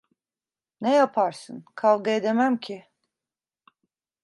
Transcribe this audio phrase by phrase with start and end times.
[0.81, 1.65] Ne yaparsın?
[1.75, 2.85] Kavga edemem ki…